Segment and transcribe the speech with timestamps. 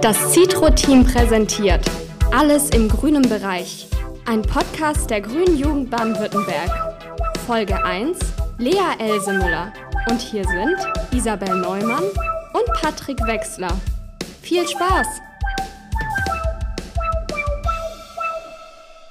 [0.00, 1.84] Das Citro-Team präsentiert
[2.32, 3.88] Alles im grünen Bereich.
[4.24, 6.70] Ein Podcast der Grünen Jugend Baden-Württemberg.
[7.46, 8.18] Folge 1
[8.58, 9.72] Lea Else Müller.
[10.08, 10.76] Und hier sind
[11.12, 13.76] Isabel Neumann und Patrick Wechsler.
[14.42, 15.06] Viel Spaß!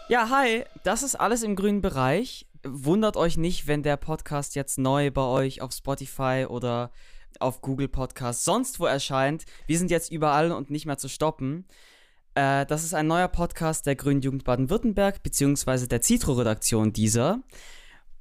[0.07, 2.45] Ja, hi, das ist alles im grünen Bereich.
[2.71, 6.91] Wundert euch nicht, wenn der Podcast jetzt neu bei euch auf Spotify oder
[7.39, 9.45] auf Google Podcasts sonst wo erscheint.
[9.67, 11.65] Wir sind jetzt überall und nicht mehr zu stoppen.
[12.35, 17.41] Äh, das ist ein neuer Podcast der Grünen Jugend Baden-Württemberg, beziehungsweise der Citro-Redaktion dieser.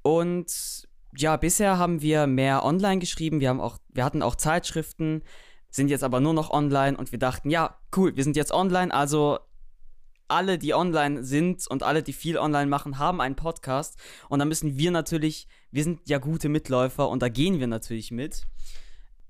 [0.03, 3.41] Und ja, bisher haben wir mehr online geschrieben.
[3.41, 5.23] Wir, haben auch, wir hatten auch Zeitschriften,
[5.71, 8.95] sind jetzt aber nur noch online und wir dachten, ja, cool, wir sind jetzt online,
[8.95, 9.39] also
[10.29, 13.99] alle, die online sind und alle, die viel online machen, haben einen Podcast.
[14.29, 18.11] Und da müssen wir natürlich, wir sind ja gute Mitläufer und da gehen wir natürlich
[18.11, 18.47] mit.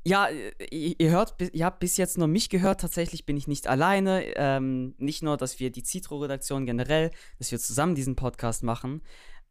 [0.05, 0.29] Ja,
[0.71, 2.81] ihr hört, ihr habt bis jetzt nur mich gehört.
[2.81, 4.25] Tatsächlich bin ich nicht alleine.
[4.37, 9.03] Ähm, nicht nur, dass wir die Citro-Redaktion generell, dass wir zusammen diesen Podcast machen.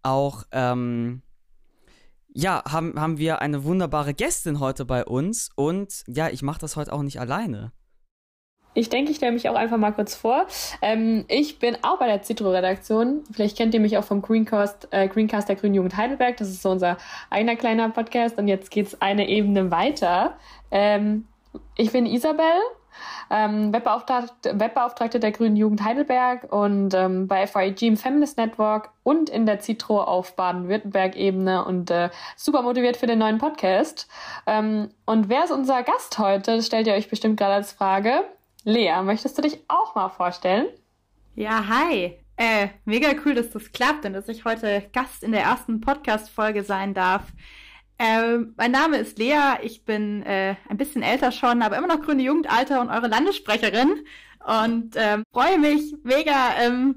[0.02, 1.22] Auch, ähm,
[2.34, 5.50] ja, haben, haben wir eine wunderbare Gästin heute bei uns.
[5.56, 7.72] Und ja, ich mache das heute auch nicht alleine.
[8.78, 10.46] Ich denke, ich stelle mich auch einfach mal kurz vor.
[10.84, 13.24] Ähm, ich bin auch bei der Citro-Redaktion.
[13.32, 16.38] Vielleicht kennt ihr mich auch vom Greencast, äh, Greencast der Grünen Jugend Heidelberg.
[16.38, 16.98] Das ist so unser
[17.32, 18.38] eigener kleiner Podcast.
[18.38, 20.38] Und jetzt geht es eine Ebene weiter.
[20.70, 21.26] Ähm,
[21.76, 22.46] ich bin Isabel,
[23.32, 29.28] ähm, Webbeauftragte, Webbeauftragte der Grünen Jugend Heidelberg und ähm, bei FIG im Feminist Network und
[29.32, 34.08] in der Citro auf Baden-Württemberg-Ebene und äh, super motiviert für den neuen Podcast.
[34.46, 36.58] Ähm, und wer ist unser Gast heute?
[36.58, 38.24] Das stellt ihr euch bestimmt gerade als Frage.
[38.68, 40.68] Lea, möchtest du dich auch mal vorstellen?
[41.36, 42.18] Ja, hi.
[42.36, 46.66] Äh, mega cool, dass das klappt und dass ich heute Gast in der ersten Podcast-Folge
[46.66, 47.22] sein darf.
[47.98, 52.02] Äh, mein Name ist Lea, ich bin äh, ein bisschen älter schon, aber immer noch
[52.02, 54.04] grüne Jugendalter und eure Landessprecherin.
[54.46, 56.96] Und ähm, freue mich mega, ähm,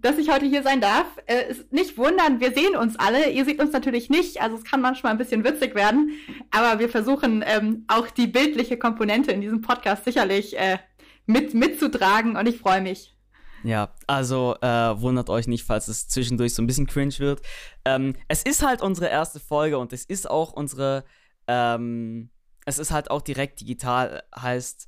[0.00, 1.06] dass ich heute hier sein darf.
[1.26, 3.30] Äh, nicht wundern, wir sehen uns alle.
[3.30, 6.10] Ihr seht uns natürlich nicht, also es kann manchmal ein bisschen witzig werden.
[6.50, 10.78] Aber wir versuchen ähm, auch die bildliche Komponente in diesem Podcast sicherlich äh,
[11.26, 13.14] mit, mitzutragen und ich freue mich.
[13.64, 17.40] Ja, also äh, wundert euch nicht, falls es zwischendurch so ein bisschen cringe wird.
[17.86, 21.04] Ähm, es ist halt unsere erste Folge und es ist auch unsere,
[21.46, 22.28] ähm,
[22.66, 24.86] es ist halt auch direkt digital, heißt,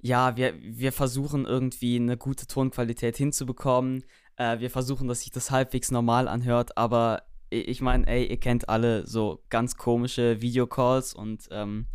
[0.00, 4.04] ja, wir, wir versuchen irgendwie eine gute Tonqualität hinzubekommen.
[4.36, 8.68] Äh, wir versuchen, dass sich das halbwegs normal anhört, aber ich meine, ey, ihr kennt
[8.70, 11.86] alle so ganz komische Videocalls und ähm,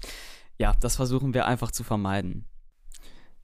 [0.59, 2.45] ja, das versuchen wir einfach zu vermeiden.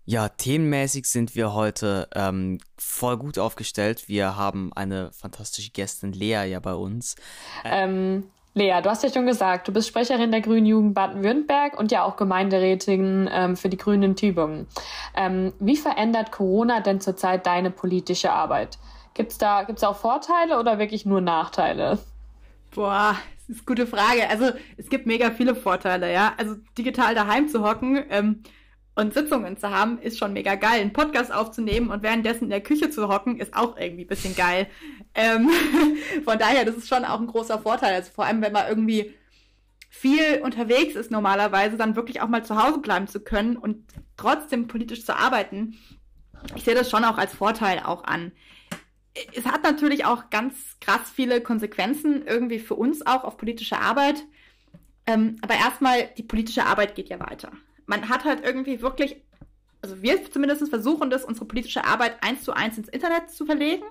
[0.10, 4.08] Ja, themenmäßig sind wir heute ähm, voll gut aufgestellt.
[4.08, 7.18] Wir haben eine fantastische Gästin, Lea, ja bei uns.
[7.66, 8.24] Äh, ähm,
[8.54, 12.04] Lea, du hast ja schon gesagt, du bist Sprecherin der Grünen Jugend Baden-Württemberg und ja
[12.04, 14.68] auch Gemeinderätin ähm, für die Grünen in Tübingen.
[15.14, 18.80] Ähm, wie verändert Corona denn zurzeit deine politische Arbeit?
[19.14, 22.00] Gibt es da, gibt's auch Vorteile oder wirklich nur Nachteile?
[22.74, 24.30] Boah, das ist eine gute Frage.
[24.30, 26.34] Also es gibt mega viele Vorteile, ja.
[26.38, 28.44] Also digital daheim zu hocken, ähm,
[28.98, 30.82] und Sitzungen zu haben, ist schon mega geil.
[30.82, 34.36] Einen Podcast aufzunehmen und währenddessen in der Küche zu hocken, ist auch irgendwie ein bisschen
[34.36, 34.66] geil.
[35.14, 35.50] Ähm,
[36.26, 37.94] von daher, das ist schon auch ein großer Vorteil.
[37.94, 39.14] Also vor allem, wenn man irgendwie
[39.90, 43.86] viel unterwegs ist normalerweise, dann wirklich auch mal zu Hause bleiben zu können und
[44.18, 45.78] trotzdem politisch zu arbeiten.
[46.56, 48.32] Ich sehe das schon auch als Vorteil auch an.
[49.36, 54.24] Es hat natürlich auch ganz krass viele Konsequenzen irgendwie für uns auch auf politische Arbeit.
[55.06, 57.52] Ähm, aber erstmal, die politische Arbeit geht ja weiter
[57.88, 59.18] man hat halt irgendwie wirklich,
[59.82, 63.86] also wir zumindest versuchen das, unsere politische Arbeit eins zu eins ins Internet zu verlegen.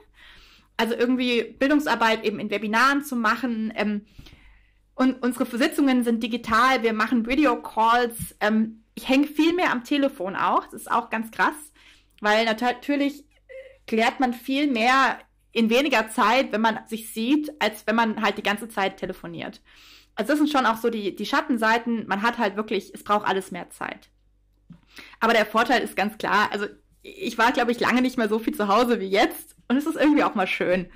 [0.77, 3.73] Also irgendwie Bildungsarbeit eben in Webinaren zu machen.
[3.75, 4.07] Ähm,
[4.95, 8.37] und unsere Sitzungen sind digital, wir machen Video-Calls.
[8.41, 11.55] Ähm, ich hänge viel mehr am Telefon auch, das ist auch ganz krass,
[12.21, 13.25] weil natürlich
[13.87, 15.19] klärt man viel mehr
[15.53, 19.61] in weniger Zeit, wenn man sich sieht, als wenn man halt die ganze Zeit telefoniert.
[20.17, 22.07] Also das sind schon auch so die, die Schattenseiten.
[22.07, 24.09] Man hat halt wirklich, es braucht alles mehr Zeit.
[25.21, 26.67] Aber der Vorteil ist ganz klar, also
[27.03, 29.55] ich war, glaube ich, lange nicht mehr so viel zu Hause wie jetzt.
[29.69, 30.87] Und es ist irgendwie auch mal schön.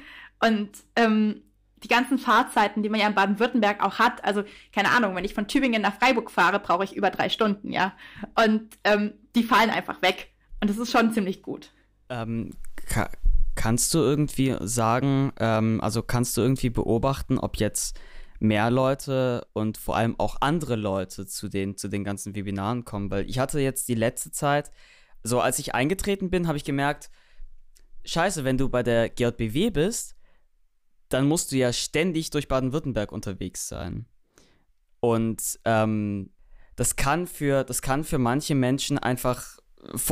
[0.41, 1.43] Und ähm,
[1.83, 5.35] die ganzen Fahrzeiten, die man ja in Baden-Württemberg auch hat, also keine Ahnung, wenn ich
[5.35, 7.93] von Tübingen nach Freiburg fahre, brauche ich über drei Stunden, ja.
[8.43, 10.33] Und ähm, die fallen einfach weg.
[10.61, 11.71] Und das ist schon ziemlich gut.
[12.09, 12.51] Ähm,
[12.87, 13.09] ka
[13.57, 17.99] kannst du irgendwie sagen, ähm, also kannst du irgendwie beobachten, ob jetzt
[18.41, 23.11] mehr Leute und vor allem auch andere Leute zu den, zu den ganzen Webinaren kommen.
[23.11, 24.73] Weil ich hatte jetzt die letzte Zeit,
[25.23, 27.11] so als ich eingetreten bin, habe ich gemerkt,
[28.05, 30.17] scheiße, wenn du bei der GJBW bist,
[31.11, 34.07] dann musst du ja ständig durch Baden-Württemberg unterwegs sein.
[35.01, 36.31] Und ähm,
[36.77, 39.59] das kann für, das kann für manche Menschen einfach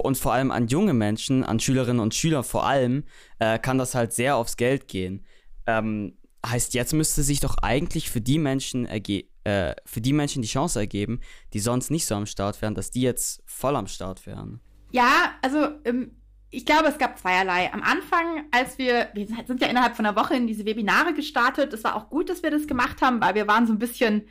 [0.02, 3.04] und vor allem an junge Menschen, an Schülerinnen und Schüler vor allem,
[3.38, 5.26] äh, kann das halt sehr aufs Geld gehen.
[5.66, 6.16] Ähm,
[6.46, 10.78] heißt, jetzt müsste sich doch eigentlich für die Menschen äh, für die Menschen die Chance
[10.78, 11.20] ergeben,
[11.52, 14.60] die sonst nicht so am Start wären, dass die jetzt voll am Start wären.
[14.90, 16.12] Ja, also ähm,
[16.50, 17.72] ich glaube, es gab zweierlei.
[17.72, 21.72] Am Anfang, als wir, wir sind ja innerhalb von einer Woche in diese Webinare gestartet,
[21.72, 24.28] es war auch gut, dass wir das gemacht haben, weil wir waren so ein bisschen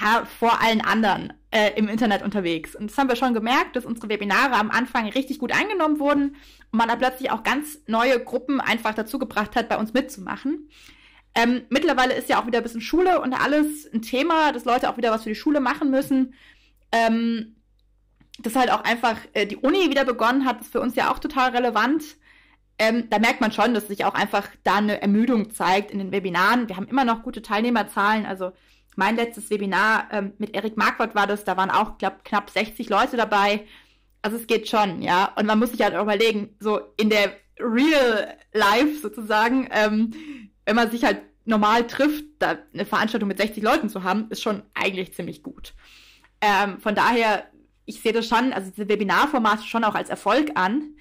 [0.00, 2.74] ja, vor allen anderen äh, im Internet unterwegs.
[2.74, 6.36] Und das haben wir schon gemerkt, dass unsere Webinare am Anfang richtig gut eingenommen wurden
[6.70, 10.68] und man da plötzlich auch ganz neue Gruppen einfach dazu gebracht hat, bei uns mitzumachen.
[11.34, 14.90] Ähm, mittlerweile ist ja auch wieder ein bisschen Schule und alles ein Thema, dass Leute
[14.90, 16.34] auch wieder was für die Schule machen müssen.
[16.92, 17.56] Ähm,
[18.38, 21.18] dass halt auch einfach äh, die Uni wieder begonnen hat, ist für uns ja auch
[21.18, 22.02] total relevant.
[22.78, 26.12] Ähm, da merkt man schon, dass sich auch einfach da eine Ermüdung zeigt in den
[26.12, 26.68] Webinaren.
[26.68, 28.24] Wir haben immer noch gute Teilnehmerzahlen.
[28.24, 28.52] Also
[28.96, 32.88] mein letztes Webinar ähm, mit Erik Marquardt war das, da waren auch glaub, knapp 60
[32.88, 33.66] Leute dabei.
[34.22, 35.32] Also es geht schon, ja.
[35.36, 40.76] Und man muss sich halt auch überlegen, so in der Real Life sozusagen, ähm, wenn
[40.76, 44.62] man sich halt normal trifft, da eine Veranstaltung mit 60 Leuten zu haben, ist schon
[44.72, 45.74] eigentlich ziemlich gut.
[46.40, 47.50] Ähm, von daher
[47.90, 50.94] ich sehe das schon, also diese Webinarformate schon auch als Erfolg an.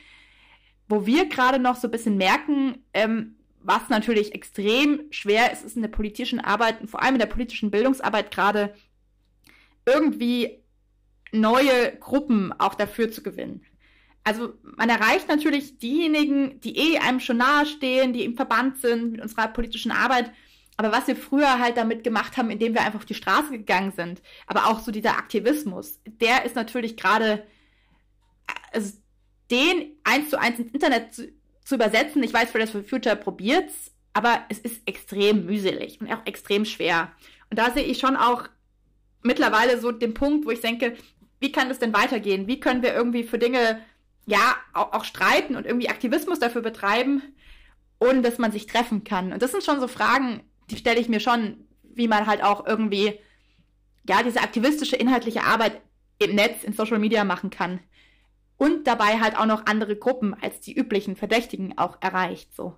[0.88, 5.75] Wo wir gerade noch so ein bisschen merken, ähm, was natürlich extrem schwer ist, ist
[5.75, 8.74] in der politischen Arbeit vor allem in der politischen Bildungsarbeit gerade
[9.86, 10.63] irgendwie
[11.31, 13.63] neue Gruppen auch dafür zu gewinnen.
[14.24, 19.21] Also man erreicht natürlich diejenigen, die eh einem schon nahestehen, die im Verband sind mit
[19.21, 20.31] unserer politischen Arbeit
[20.80, 23.92] aber was wir früher halt damit gemacht haben, indem wir einfach auf die Straße gegangen
[23.92, 27.45] sind, aber auch so dieser Aktivismus, der ist natürlich gerade,
[28.71, 28.94] also
[29.51, 31.33] den eins zu eins ins Internet zu,
[31.65, 32.24] zu übersetzen.
[32.24, 37.12] Ich weiß, Fridays for Future probiert's, aber es ist extrem mühselig und auch extrem schwer.
[37.50, 38.48] Und da sehe ich schon auch
[39.22, 40.95] mittlerweile so den Punkt, wo ich denke,
[41.42, 42.48] wie kann es denn weitergehen?
[42.48, 43.81] Wie können wir irgendwie für Dinge,
[44.30, 47.22] ja, auch, auch streiten und irgendwie Aktivismus dafür betreiben,
[48.00, 49.34] ohne dass man sich treffen kann?
[49.34, 52.66] Und das sind schon so Fragen, die stelle ich mir schon, wie man halt auch
[52.66, 53.20] irgendwie,
[54.08, 55.81] ja, diese aktivistische inhaltliche Arbeit
[56.20, 57.80] im Netz, in Social Media machen kann.
[58.58, 62.75] Und dabei halt auch noch andere Gruppen als die üblichen Verdächtigen auch erreicht, so.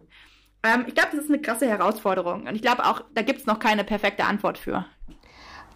[0.64, 2.48] Ähm, ich glaube, das ist eine krasse Herausforderung.
[2.48, 4.86] Und ich glaube auch, da gibt es noch keine perfekte Antwort für.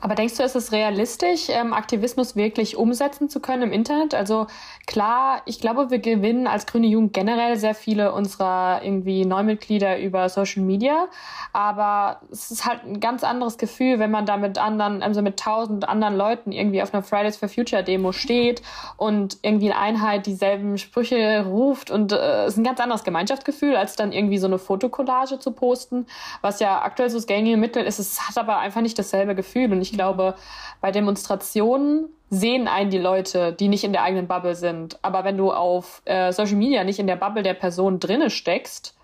[0.01, 4.13] Aber denkst du, ist es realistisch, ähm, Aktivismus wirklich umsetzen zu können im Internet?
[4.13, 4.47] Also
[4.85, 10.29] klar, ich glaube, wir gewinnen als Grüne Jugend generell sehr viele unserer irgendwie Neumitglieder über
[10.29, 11.07] Social Media.
[11.53, 15.39] Aber es ist halt ein ganz anderes Gefühl, wenn man da mit anderen, also mit
[15.39, 18.61] tausend anderen Leuten irgendwie auf einer Fridays for Future Demo steht
[18.97, 21.89] und irgendwie in Einheit dieselben Sprüche ruft.
[21.89, 25.51] Und äh, es ist ein ganz anderes Gemeinschaftsgefühl, als dann irgendwie so eine Fotokollage zu
[25.51, 26.05] posten,
[26.41, 27.99] was ja aktuell so das gängige Mittel ist.
[27.99, 29.71] Es hat aber einfach nicht dasselbe Gefühl.
[29.71, 30.35] Und ich glaube,
[30.81, 34.99] bei Demonstrationen sehen einen die Leute, die nicht in der eigenen Bubble sind.
[35.03, 38.95] Aber wenn du auf äh, Social Media nicht in der Bubble der Person drinne steckst,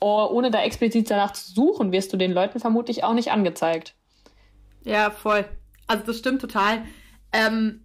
[0.00, 3.94] oh, ohne da explizit danach zu suchen, wirst du den Leuten vermutlich auch nicht angezeigt.
[4.84, 5.44] Ja, voll.
[5.86, 6.82] Also das stimmt total.
[7.32, 7.82] Ähm,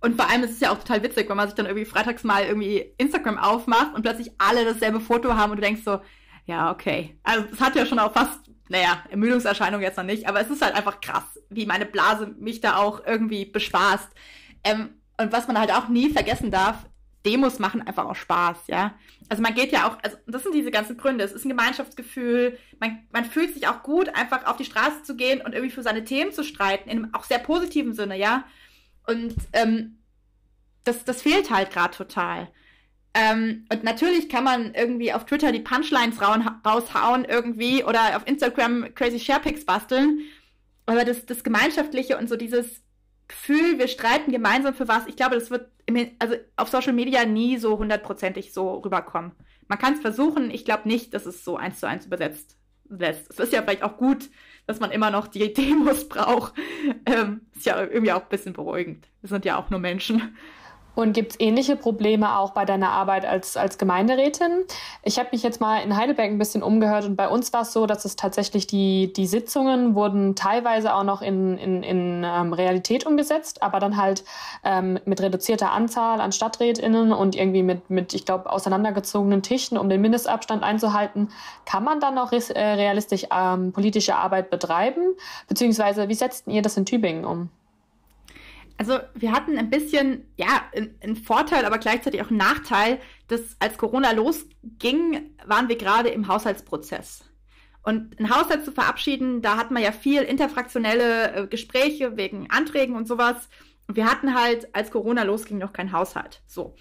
[0.00, 2.24] und vor allem ist es ja auch total witzig, wenn man sich dann irgendwie freitags
[2.24, 6.00] mal irgendwie Instagram aufmacht und plötzlich alle dasselbe Foto haben und du denkst so,
[6.46, 7.16] ja, okay.
[7.22, 10.62] Also es hat ja schon auch fast naja, Ermüdungserscheinung jetzt noch nicht, aber es ist
[10.62, 14.08] halt einfach krass, wie meine Blase mich da auch irgendwie bespaßt.
[14.64, 16.86] Ähm, und was man halt auch nie vergessen darf,
[17.24, 18.94] Demos machen einfach auch Spaß, ja.
[19.28, 21.24] Also man geht ja auch, also das sind diese ganzen Gründe.
[21.24, 25.16] Es ist ein Gemeinschaftsgefühl, man, man fühlt sich auch gut, einfach auf die Straße zu
[25.16, 28.44] gehen und irgendwie für seine Themen zu streiten, in einem auch sehr positiven Sinne, ja.
[29.06, 29.98] Und ähm,
[30.84, 32.48] das, das fehlt halt gerade total.
[33.14, 38.92] Ähm, und natürlich kann man irgendwie auf Twitter die Punchlines raushauen irgendwie oder auf Instagram
[38.94, 40.20] crazy Sharepics basteln.
[40.86, 42.82] Aber das, das Gemeinschaftliche und so dieses
[43.28, 47.24] Gefühl, wir streiten gemeinsam für was, ich glaube, das wird im, also auf Social Media
[47.24, 49.32] nie so hundertprozentig so rüberkommen.
[49.68, 52.56] Man kann es versuchen, ich glaube nicht, dass es so eins zu eins übersetzt
[52.88, 53.30] lässt.
[53.30, 54.28] Es ist ja vielleicht auch gut,
[54.66, 56.54] dass man immer noch die Demos braucht.
[57.06, 59.08] Ähm, ist ja irgendwie auch ein bisschen beruhigend.
[59.20, 60.36] Wir sind ja auch nur Menschen.
[60.94, 64.64] Und gibt es ähnliche Probleme auch bei deiner Arbeit als, als Gemeinderätin?
[65.02, 67.72] Ich habe mich jetzt mal in Heidelberg ein bisschen umgehört und bei uns war es
[67.72, 72.52] so, dass es tatsächlich die, die Sitzungen wurden teilweise auch noch in, in, in ähm,
[72.52, 74.24] Realität umgesetzt, aber dann halt
[74.62, 79.88] ähm, mit reduzierter Anzahl an StadträtInnen und irgendwie mit, mit ich glaube, auseinandergezogenen Tischen, um
[79.88, 81.28] den Mindestabstand einzuhalten.
[81.64, 85.14] Kann man dann noch äh, realistisch ähm, politische Arbeit betreiben?
[85.48, 87.50] Beziehungsweise wie setzt ihr das in Tübingen um?
[88.76, 93.78] Also wir hatten ein bisschen, ja, einen Vorteil, aber gleichzeitig auch einen Nachteil, dass als
[93.78, 97.24] Corona losging, waren wir gerade im Haushaltsprozess.
[97.82, 102.96] Und einen Haushalt zu verabschieden, da hat man ja viel interfraktionelle äh, Gespräche wegen Anträgen
[102.96, 103.48] und sowas.
[103.86, 106.42] Und wir hatten halt, als Corona losging, noch keinen Haushalt.
[106.46, 106.74] So.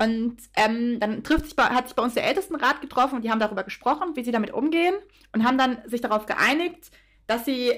[0.00, 3.30] Und ähm, dann trifft sich bei, hat sich bei uns der Ältestenrat getroffen und die
[3.30, 4.94] haben darüber gesprochen, wie sie damit umgehen
[5.34, 6.90] und haben dann sich darauf geeinigt,
[7.26, 7.74] dass sie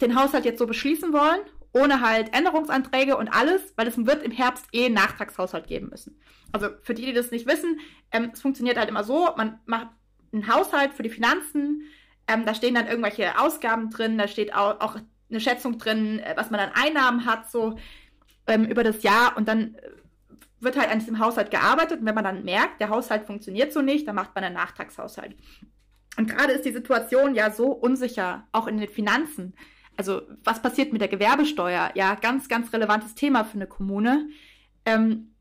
[0.00, 1.40] den Haushalt jetzt so beschließen wollen,
[1.74, 6.18] ohne halt Änderungsanträge und alles, weil es wird im Herbst eh einen Nachtragshaushalt geben müssen.
[6.52, 7.80] Also für die, die das nicht wissen,
[8.12, 9.88] ähm, es funktioniert halt immer so, man macht
[10.32, 11.82] einen Haushalt für die Finanzen,
[12.28, 14.96] ähm, da stehen dann irgendwelche Ausgaben drin, da steht auch, auch
[15.28, 17.76] eine Schätzung drin, äh, was man an Einnahmen hat, so
[18.46, 19.90] ähm, über das Jahr und dann äh,
[20.60, 23.82] wird halt an diesem Haushalt gearbeitet und wenn man dann merkt, der Haushalt funktioniert so
[23.82, 25.34] nicht, dann macht man einen Nachtragshaushalt.
[26.16, 29.54] Und gerade ist die Situation ja so unsicher, auch in den Finanzen.
[29.96, 31.90] Also was passiert mit der Gewerbesteuer?
[31.94, 34.28] Ja, ganz, ganz relevantes Thema für eine Kommune.
[34.84, 35.34] Ähm,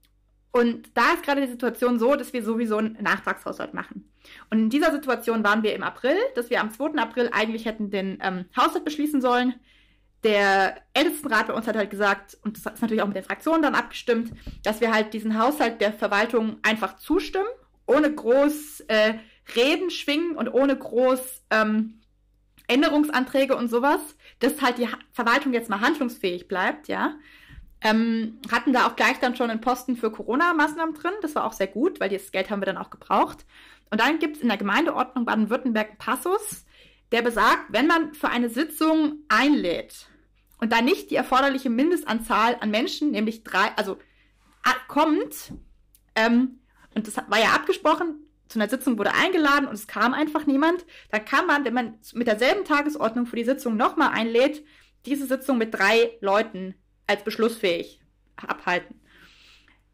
[0.51, 4.12] und da ist gerade die Situation so, dass wir sowieso einen Nachtragshaushalt machen.
[4.51, 6.95] Und in dieser Situation waren wir im April, dass wir am 2.
[7.01, 9.55] April eigentlich hätten den ähm, Haushalt beschließen sollen.
[10.24, 13.63] Der Ältestenrat bei uns hat halt gesagt, und das ist natürlich auch mit den Fraktionen
[13.63, 14.31] dann abgestimmt,
[14.63, 17.50] dass wir halt diesen Haushalt der Verwaltung einfach zustimmen,
[17.88, 19.15] ohne groß äh,
[19.55, 22.00] Reden schwingen und ohne groß ähm,
[22.67, 24.00] Änderungsanträge und sowas,
[24.40, 27.16] dass halt die Verwaltung jetzt mal handlungsfähig bleibt, ja.
[27.82, 31.12] Ähm, hatten da auch gleich dann schon einen Posten für Corona-Maßnahmen drin.
[31.22, 33.46] Das war auch sehr gut, weil das Geld haben wir dann auch gebraucht.
[33.92, 36.66] Und dann gibt es in der Gemeindeordnung Baden-Württemberg Passus,
[37.12, 40.08] der besagt, wenn man für eine Sitzung einlädt
[40.60, 43.98] und da nicht die erforderliche Mindestanzahl an Menschen, nämlich drei, also
[44.94, 45.54] kommt,
[46.16, 46.60] ähm,
[46.94, 48.23] und das war ja abgesprochen,
[48.53, 52.00] zu einer Sitzung wurde eingeladen und es kam einfach niemand, dann kann man, wenn man
[52.13, 54.63] mit derselben Tagesordnung für die Sitzung nochmal einlädt,
[55.05, 56.75] diese Sitzung mit drei Leuten
[57.07, 58.00] als beschlussfähig
[58.38, 59.01] abhalten.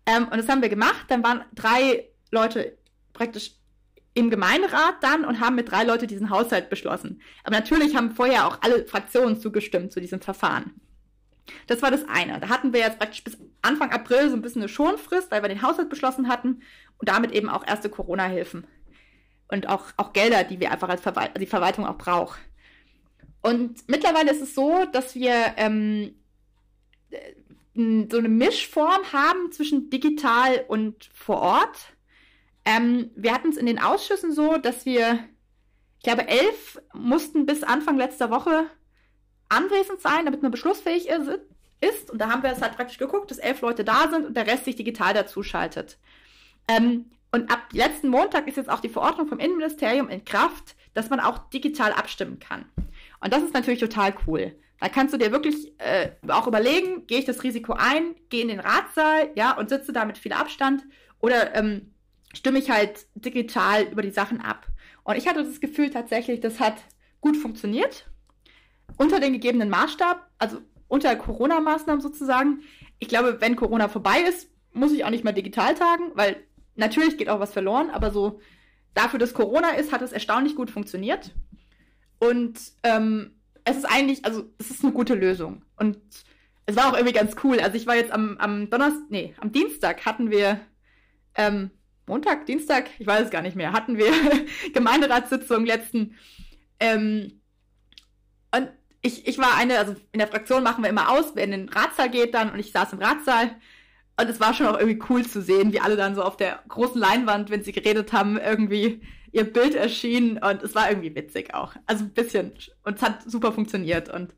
[0.05, 1.05] Ähm, und das haben wir gemacht.
[1.07, 2.77] Dann waren drei Leute
[3.13, 3.51] praktisch
[4.13, 7.21] im Gemeinderat dann und haben mit drei Leuten diesen Haushalt beschlossen.
[7.43, 10.79] Aber natürlich haben vorher auch alle Fraktionen zugestimmt zu diesem Verfahren.
[11.67, 12.39] Das war das eine.
[12.39, 15.49] Da hatten wir jetzt praktisch bis Anfang April so ein bisschen eine Schonfrist, weil wir
[15.49, 16.61] den Haushalt beschlossen hatten
[16.97, 18.67] und damit eben auch erste Corona-Hilfen.
[19.47, 22.39] Und auch, auch Gelder, die wir einfach als Verwalt die Verwaltung auch braucht.
[23.41, 26.15] Und mittlerweile ist es so, dass wir ähm,
[27.73, 31.95] so eine Mischform haben zwischen digital und vor Ort.
[32.65, 35.25] Ähm, wir hatten es in den Ausschüssen so, dass wir,
[35.97, 38.67] ich glaube, elf mussten bis Anfang letzter Woche
[39.47, 41.39] anwesend sein, damit man beschlussfähig ist.
[41.81, 42.12] Ist.
[42.12, 44.48] Und da haben wir es halt praktisch geguckt, dass elf Leute da sind und der
[44.48, 45.98] Rest sich digital dazuschaltet.
[46.67, 51.09] Ähm, und ab letzten Montag ist jetzt auch die Verordnung vom Innenministerium in Kraft, dass
[51.09, 52.65] man auch digital abstimmen kann.
[53.21, 54.55] Und das ist natürlich total cool.
[54.79, 58.48] Da kannst du dir wirklich äh, auch überlegen, gehe ich das Risiko ein, gehe in
[58.48, 60.83] den Ratssaal, ja, und sitze da mit viel Abstand
[61.19, 61.93] oder ähm,
[62.33, 64.67] stimme ich halt digital über die Sachen ab.
[65.03, 66.75] Und ich hatte das Gefühl tatsächlich, das hat
[67.19, 68.07] gut funktioniert.
[68.98, 70.59] Unter den gegebenen Maßstab, also
[70.89, 72.63] unter Corona-Maßnahmen sozusagen.
[72.98, 76.36] Ich glaube, wenn Corona vorbei ist, muss ich auch nicht mehr digital tagen, weil
[76.75, 78.41] natürlich geht auch was verloren, aber so
[78.93, 81.34] dafür, dass Corona ist, hat es erstaunlich gut funktioniert.
[82.19, 85.63] Und ähm, es ist eigentlich, also es ist eine gute Lösung.
[85.77, 85.98] Und
[86.65, 87.60] es war auch irgendwie ganz cool.
[87.60, 90.60] Also ich war jetzt am, am Donnerstag, nee, am Dienstag hatten wir,
[91.36, 91.72] ähm,
[92.08, 94.12] Montag, Dienstag, ich weiß es gar nicht mehr, hatten wir
[94.74, 96.15] Gemeinderatssitzung letzten.
[96.79, 97.41] Ähm,
[98.55, 98.69] und
[99.01, 101.69] ich, ich war eine, also in der Fraktion machen wir immer aus, wer in den
[101.69, 103.55] Ratssaal geht dann und ich saß im Ratssaal.
[104.19, 106.61] Und es war schon auch irgendwie cool zu sehen, wie alle dann so auf der
[106.67, 109.01] großen Leinwand, wenn sie geredet haben, irgendwie
[109.31, 111.75] ihr Bild erschien und es war irgendwie witzig auch.
[111.85, 112.51] Also ein bisschen.
[112.83, 114.09] Und es hat super funktioniert.
[114.09, 114.33] Und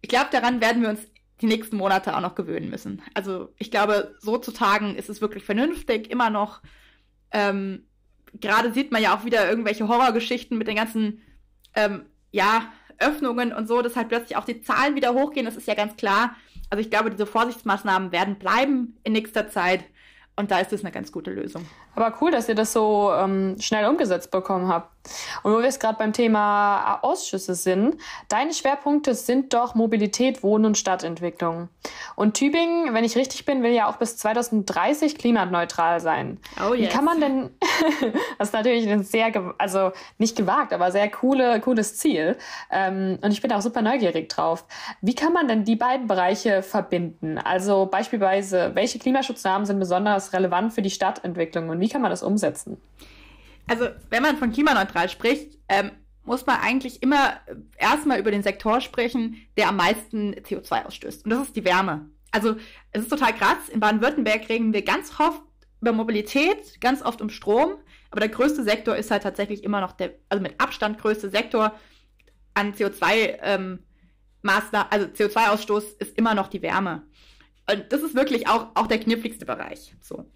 [0.00, 1.00] ich glaube, daran werden wir uns
[1.40, 3.02] die nächsten Monate auch noch gewöhnen müssen.
[3.14, 6.62] Also ich glaube, so zu tagen ist es wirklich vernünftig, immer noch.
[7.30, 7.84] Ähm,
[8.34, 11.22] Gerade sieht man ja auch wieder irgendwelche Horrorgeschichten mit den ganzen,
[11.74, 15.68] ähm, ja, Öffnungen und so, dass halt plötzlich auch die Zahlen wieder hochgehen, das ist
[15.68, 16.34] ja ganz klar.
[16.70, 19.84] Also ich glaube, diese Vorsichtsmaßnahmen werden bleiben in nächster Zeit.
[20.36, 21.66] Und da ist es eine ganz gute Lösung.
[21.98, 24.88] Aber cool, dass ihr das so ähm, schnell umgesetzt bekommen habt.
[25.42, 27.96] Und wo wir jetzt gerade beim Thema Ausschüsse sind,
[28.28, 31.68] deine Schwerpunkte sind doch Mobilität, Wohnen und Stadtentwicklung.
[32.14, 36.38] Und Tübingen, wenn ich richtig bin, will ja auch bis 2030 klimaneutral sein.
[36.60, 36.88] Oh yes.
[36.88, 37.50] Wie kann man denn,
[38.38, 42.36] das ist natürlich ein sehr, also nicht gewagt, aber sehr coole, cooles Ziel.
[42.70, 44.64] Ähm, und ich bin auch super neugierig drauf.
[45.00, 47.38] Wie kann man denn die beiden Bereiche verbinden?
[47.38, 52.22] Also beispielsweise, welche Klimaschutznahmen sind besonders relevant für die Stadtentwicklung und wie kann man das
[52.22, 52.76] umsetzen?
[53.66, 55.90] Also, wenn man von klimaneutral spricht, ähm,
[56.24, 57.40] muss man eigentlich immer
[57.78, 61.24] erstmal über den Sektor sprechen, der am meisten CO2 ausstößt.
[61.24, 62.10] Und das ist die Wärme.
[62.30, 62.56] Also,
[62.92, 63.70] es ist total krass.
[63.72, 65.40] In Baden-Württemberg reden wir ganz oft
[65.80, 67.76] über Mobilität, ganz oft um Strom,
[68.10, 71.72] Aber der größte Sektor ist halt tatsächlich immer noch der, also mit Abstand größte Sektor
[72.52, 73.78] an CO2 ähm,
[74.42, 77.04] Maßnahmen, also CO2-Ausstoß ist immer noch die Wärme.
[77.70, 79.94] Und das ist wirklich auch, auch der kniffligste Bereich.
[80.00, 80.26] So.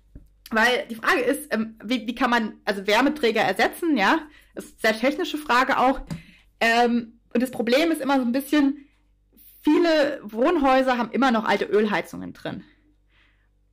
[0.52, 4.21] Weil die Frage ist, ähm, wie, wie kann man also Wärmeträger ersetzen, ja?
[4.54, 6.00] Das ist eine sehr technische Frage auch.
[6.61, 8.87] Ähm, und das Problem ist immer so ein bisschen,
[9.62, 12.64] viele Wohnhäuser haben immer noch alte Ölheizungen drin.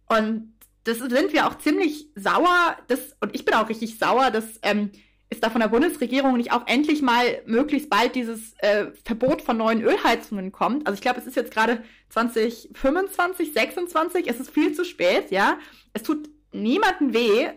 [0.08, 0.54] Und
[0.86, 4.92] das sind wir auch ziemlich sauer, das, und ich bin auch richtig sauer, dass ähm,
[5.30, 9.58] es da von der Bundesregierung nicht auch endlich mal möglichst bald dieses äh, Verbot von
[9.58, 10.88] neuen Ölheizungen kommt.
[10.88, 15.60] Also ich glaube, es ist jetzt gerade 2025, 26, es ist viel zu spät, ja.
[15.94, 17.50] Es tut niemanden weh,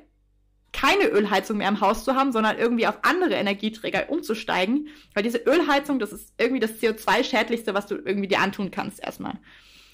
[0.73, 5.39] keine Ölheizung mehr im Haus zu haben, sondern irgendwie auf andere Energieträger umzusteigen, weil diese
[5.39, 9.39] Ölheizung, das ist irgendwie das CO2-schädlichste, was du irgendwie dir antun kannst erstmal.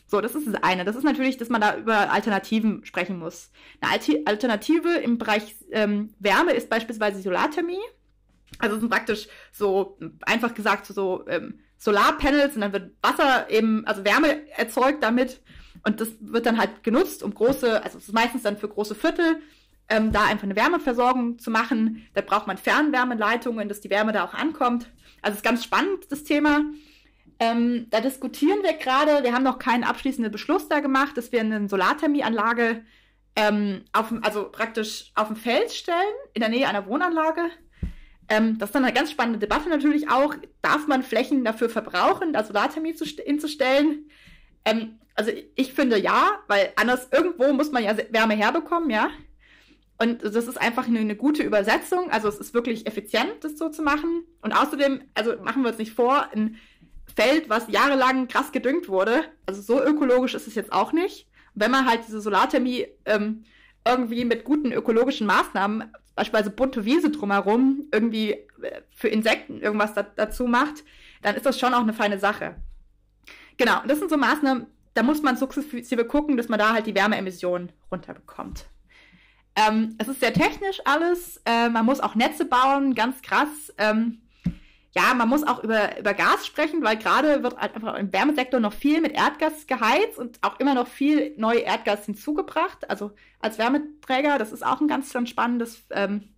[0.07, 0.85] So, das ist das eine.
[0.85, 3.51] Das ist natürlich, dass man da über Alternativen sprechen muss.
[3.81, 7.77] Eine Alternative im Bereich ähm, Wärme ist beispielsweise Solarthermie.
[8.59, 13.87] Also es sind praktisch so, einfach gesagt, so ähm, Solarpanels und dann wird Wasser eben,
[13.87, 15.43] also Wärme erzeugt damit
[15.85, 18.95] und das wird dann halt genutzt, um große, also es ist meistens dann für große
[18.95, 19.41] Viertel,
[19.89, 22.07] ähm, da einfach eine Wärmeversorgung zu machen.
[22.15, 24.91] Da braucht man Fernwärmeleitungen, dass die Wärme da auch ankommt.
[25.23, 26.63] Also es ist ganz spannend, das Thema.
[27.41, 31.41] Ähm, da diskutieren wir gerade, wir haben noch keinen abschließenden Beschluss da gemacht, dass wir
[31.41, 32.85] eine Solarthermieanlage
[33.37, 35.97] ähm, auf, also praktisch auf dem Feld stellen,
[36.35, 37.43] in der Nähe einer Wohnanlage.
[38.29, 40.35] Ähm, das ist dann eine ganz spannende Debatte natürlich auch.
[40.61, 44.11] Darf man Flächen dafür verbrauchen, da Solarthermie zu, hinzustellen?
[44.71, 49.11] Ähm, also ich finde ja, weil anders irgendwo muss man ja Wärme herbekommen, ja.
[50.01, 52.11] Und das ist einfach eine, eine, gute Übersetzung.
[52.13, 54.23] Also es ist wirklich effizient, das so zu machen.
[54.43, 56.57] Und außerdem, also machen wir uns nicht vor, ein
[57.17, 59.25] Feld, was jahrelang krass gedüngt wurde.
[59.47, 61.27] Also so ökologisch ist es jetzt auch nicht.
[61.55, 63.43] wenn man halt diese Solarthermie ähm,
[63.85, 70.05] irgendwie mit guten ökologischen Maßnahmen, beispielsweise bunte Wiese drumherum, irgendwie äh, für Insekten irgendwas da,
[70.05, 70.85] dazu macht,
[71.23, 72.55] dann ist das schon auch eine feine Sache.
[73.59, 76.95] Genau, das sind so Maßnahmen, da muss man sukzessive gucken, dass man da halt die
[76.95, 78.67] Wärmeemissionen runterbekommt.
[79.57, 81.43] Ähm, es ist sehr technisch alles.
[81.45, 83.73] Äh, man muss auch Netze bauen, ganz krass.
[83.77, 84.23] Ähm,
[84.93, 88.61] ja, man muss auch über, über Gas sprechen, weil gerade wird halt einfach im Wärmesektor
[88.61, 92.89] noch viel mit Erdgas geheizt und auch immer noch viel neu Erdgas hinzugebracht.
[92.89, 96.29] Also als Wärmeträger, das ist auch ein ganz, ganz spannendes ähm,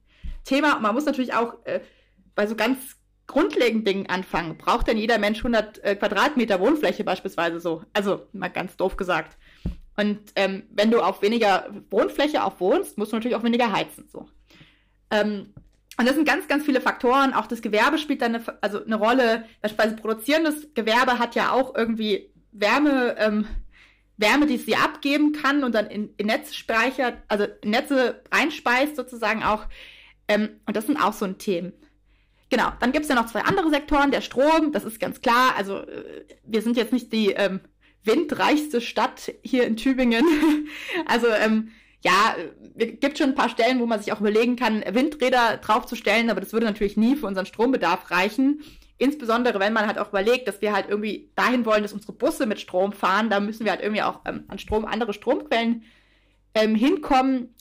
[0.44, 0.76] Thema.
[0.76, 1.80] Und man muss natürlich auch äh,
[2.34, 2.96] bei so ganz
[3.30, 4.58] grundlegenden Dingen anfangen.
[4.58, 7.84] Braucht denn jeder Mensch 100 äh, Quadratmeter Wohnfläche beispielsweise so?
[7.92, 9.36] Also mal ganz doof gesagt.
[9.96, 14.08] Und ähm, wenn du auf weniger Wohnfläche auch wohnst, musst du natürlich auch weniger heizen.
[14.10, 14.28] So.
[15.10, 15.52] Ähm,
[15.98, 17.34] und das sind ganz, ganz viele Faktoren.
[17.34, 19.44] Auch das Gewerbe spielt da eine, also eine Rolle.
[19.60, 23.46] Beispielsweise produzierendes Gewerbe hat ja auch irgendwie Wärme, ähm,
[24.16, 28.96] Wärme, die sie abgeben kann und dann in, in Netze speichert, also in Netze einspeist
[28.96, 29.66] sozusagen auch.
[30.28, 31.72] Ähm, und das sind auch so ein Themen.
[32.50, 34.10] Genau, dann gibt es ja noch zwei andere Sektoren.
[34.10, 35.54] Der Strom, das ist ganz klar.
[35.56, 37.60] Also äh, wir sind jetzt nicht die ähm,
[38.02, 40.24] windreichste Stadt hier in Tübingen.
[41.06, 41.70] also ähm,
[42.02, 42.34] ja,
[42.76, 46.40] es gibt schon ein paar Stellen, wo man sich auch überlegen kann, Windräder draufzustellen, aber
[46.40, 48.62] das würde natürlich nie für unseren Strombedarf reichen.
[48.98, 52.46] Insbesondere, wenn man halt auch überlegt, dass wir halt irgendwie dahin wollen, dass unsere Busse
[52.46, 55.84] mit Strom fahren, da müssen wir halt irgendwie auch ähm, an Strom, andere Stromquellen
[56.54, 57.54] ähm, hinkommen.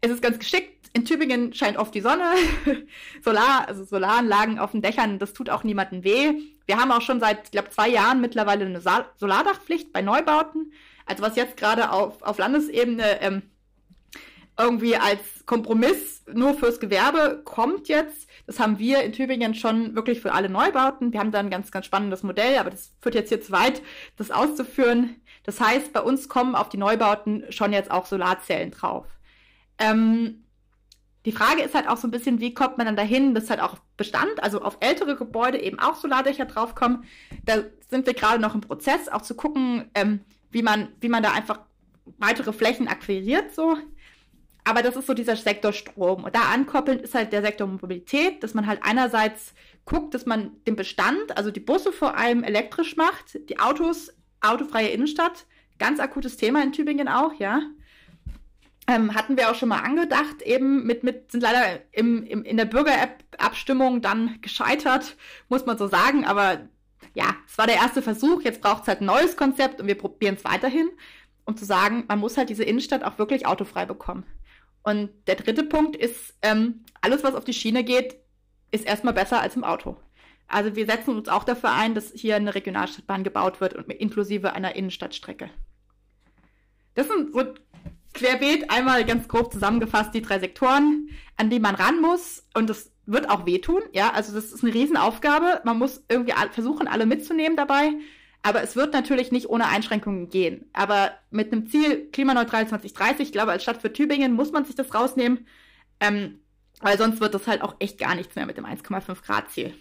[0.00, 0.77] Es ist ganz geschickt.
[0.92, 2.32] In Tübingen scheint oft die Sonne.
[3.24, 6.34] Solar, also Solaranlagen auf den Dächern, das tut auch niemandem weh.
[6.66, 10.72] Wir haben auch schon seit, ich glaube, zwei Jahren mittlerweile eine Solardachpflicht bei Neubauten.
[11.06, 13.42] Also was jetzt gerade auf, auf Landesebene ähm,
[14.58, 18.28] irgendwie als Kompromiss nur fürs Gewerbe kommt jetzt.
[18.46, 21.12] Das haben wir in Tübingen schon wirklich für alle Neubauten.
[21.12, 23.80] Wir haben da ein ganz, ganz spannendes Modell, aber das führt jetzt hier zu weit,
[24.16, 25.16] das auszuführen.
[25.44, 29.06] Das heißt, bei uns kommen auf die Neubauten schon jetzt auch Solarzellen drauf.
[29.78, 30.44] Ähm,
[31.28, 33.60] die Frage ist halt auch so ein bisschen, wie kommt man dann dahin, dass halt
[33.60, 37.04] auch Bestand, also auf ältere Gebäude eben auch Solardächer draufkommen.
[37.44, 41.22] Da sind wir gerade noch im Prozess, auch zu gucken, ähm, wie man, wie man
[41.22, 41.60] da einfach
[42.16, 43.76] weitere Flächen akquiriert, so.
[44.64, 46.24] Aber das ist so dieser Sektor Strom.
[46.24, 49.52] Und da ankoppelnd ist halt der Sektor Mobilität, dass man halt einerseits
[49.84, 54.88] guckt, dass man den Bestand, also die Busse vor allem elektrisch macht, die Autos, autofreie
[54.88, 55.44] Innenstadt,
[55.78, 57.60] ganz akutes Thema in Tübingen auch, ja.
[58.88, 62.56] Ähm, hatten wir auch schon mal angedacht, eben mit, mit sind leider im, im, in
[62.56, 65.16] der Bürger-App-Abstimmung dann gescheitert,
[65.50, 66.24] muss man so sagen.
[66.24, 66.68] Aber
[67.12, 68.40] ja, es war der erste Versuch.
[68.42, 70.88] Jetzt braucht es halt ein neues Konzept und wir probieren es weiterhin,
[71.44, 74.24] um zu sagen, man muss halt diese Innenstadt auch wirklich autofrei bekommen.
[74.82, 78.16] Und der dritte Punkt ist, ähm, alles, was auf die Schiene geht,
[78.70, 79.98] ist erstmal besser als im Auto.
[80.46, 84.54] Also wir setzen uns auch dafür ein, dass hier eine Regionalstadtbahn gebaut wird und inklusive
[84.54, 85.50] einer Innenstadtstrecke.
[86.94, 87.54] Das sind so
[88.18, 91.10] querbeet einmal ganz grob zusammengefasst die drei Sektoren.
[91.36, 94.74] an die man ran muss und das wird auch wehtun, ja, also das ist eine
[94.74, 95.62] Riesenaufgabe.
[95.64, 97.92] Man muss irgendwie versuchen, alle mitzunehmen dabei.
[98.42, 100.68] Aber es wird natürlich nicht ohne Einschränkungen gehen.
[100.72, 104.74] Aber mit einem Ziel klimaneutral 2030, ich glaube, als Stadt für Tübingen muss man sich
[104.74, 105.46] das rausnehmen.
[106.00, 106.40] Ähm,
[106.80, 109.74] weil sonst wird das halt auch echt gar nichts mehr mit dem 1,5 Grad Ziel.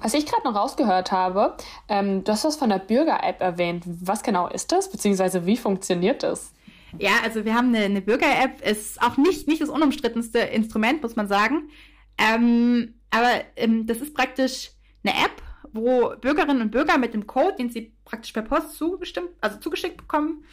[0.00, 1.56] Was ich gerade noch rausgehört habe,
[1.88, 3.84] ähm, du hast was von der Bürger-App erwähnt.
[3.86, 4.90] Was genau ist das?
[4.90, 6.52] Beziehungsweise wie funktioniert das?
[6.98, 11.16] Ja, also wir haben eine, eine Bürger-App, ist auch nicht, nicht das unumstrittenste Instrument, muss
[11.16, 11.70] man sagen.
[12.18, 14.70] Ähm, aber ähm, das ist praktisch
[15.04, 19.30] eine App, wo Bürgerinnen und Bürger mit dem Code, den sie praktisch per Post zugestimmt,
[19.40, 20.44] also zugeschickt bekommen,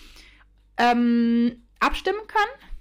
[0.78, 2.72] ähm, abstimmen können.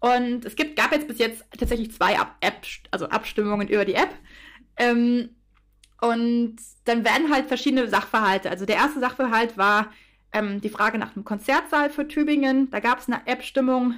[0.00, 3.94] Und es gibt, gab jetzt bis jetzt tatsächlich zwei Ab App, also Abstimmungen über die
[3.94, 4.12] App.
[4.76, 5.30] Ähm,
[6.00, 8.50] und dann werden halt verschiedene Sachverhalte.
[8.50, 9.92] Also der erste Sachverhalt war
[10.32, 12.70] ähm, die Frage nach einem Konzertsaal für Tübingen.
[12.70, 13.94] Da gab es eine App-Stimmung,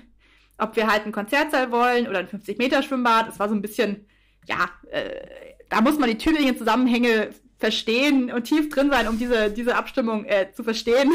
[0.58, 3.28] ob wir halt einen Konzertsaal wollen oder ein 50-Meter-Schwimmbad.
[3.28, 4.06] Das war so ein bisschen,
[4.46, 5.26] ja, äh,
[5.70, 10.52] da muss man die Tübingen-Zusammenhänge verstehen und tief drin sein, um diese, diese Abstimmung äh,
[10.52, 11.10] zu verstehen.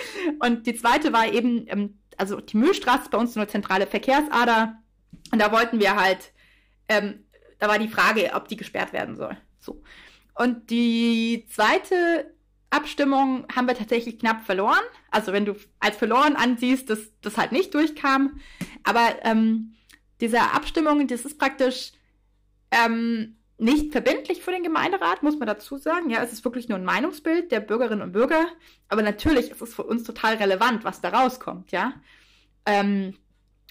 [0.40, 4.76] und die zweite war eben, ähm, also die Mühlstraße ist bei uns eine zentrale Verkehrsader.
[5.32, 6.32] Und da wollten wir halt,
[6.88, 7.24] ähm,
[7.58, 9.36] da war die Frage, ob die gesperrt werden soll.
[9.58, 9.82] So.
[10.34, 12.35] Und die zweite
[12.70, 14.82] Abstimmung haben wir tatsächlich knapp verloren.
[15.10, 18.40] Also wenn du als verloren ansiehst, dass das halt nicht durchkam.
[18.82, 19.74] Aber ähm,
[20.20, 21.92] diese Abstimmung, das ist praktisch
[22.70, 26.10] ähm, nicht verbindlich für den Gemeinderat, muss man dazu sagen.
[26.10, 28.46] Ja, es ist wirklich nur ein Meinungsbild der Bürgerinnen und Bürger.
[28.88, 31.94] Aber natürlich ist es für uns total relevant, was da rauskommt, ja.
[32.66, 33.14] Ähm,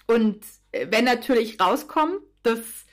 [0.06, 2.85] und äh, wenn natürlich rauskommt, dass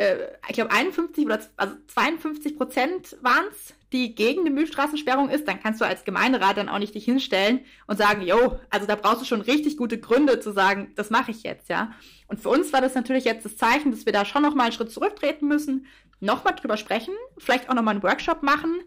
[0.00, 5.46] äh, ich glaube 51 oder also 52 Prozent waren es, die gegen eine Mühlstraßensperrung ist,
[5.46, 8.94] dann kannst du als Gemeinderat dann auch nicht dich hinstellen und sagen, jo, also da
[8.96, 11.92] brauchst du schon richtig gute Gründe zu sagen, das mache ich jetzt, ja.
[12.28, 14.64] Und für uns war das natürlich jetzt das Zeichen, dass wir da schon noch mal
[14.64, 15.86] einen Schritt zurücktreten müssen,
[16.20, 18.80] nochmal drüber sprechen, vielleicht auch nochmal einen Workshop machen,